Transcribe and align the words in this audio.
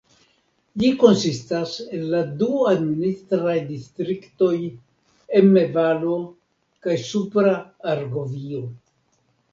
Ĝi 0.83 0.87
konsistas 1.01 1.73
el 1.97 2.07
la 2.13 2.21
du 2.39 2.47
administraj 2.71 3.53
distriktoj 3.67 4.49
Emme-Valo 5.41 6.17
kaj 6.87 6.97
Supra 7.11 7.57
Argovio. 7.95 8.65